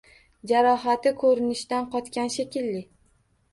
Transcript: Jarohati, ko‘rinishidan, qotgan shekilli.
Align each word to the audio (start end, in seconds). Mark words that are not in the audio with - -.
Jarohati, 0.51 1.11
ko‘rinishidan, 1.25 1.87
qotgan 1.93 2.35
shekilli. 2.39 2.83